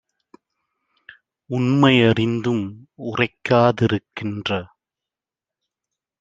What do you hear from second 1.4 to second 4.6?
உண்மை யறிந்தும் உரைக்கா திருக்கின்ற